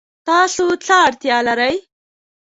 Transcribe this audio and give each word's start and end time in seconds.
تاسو 0.27 0.63
څه 0.85 0.93
اړتیا 1.07 1.37
لرئ؟ 1.47 1.75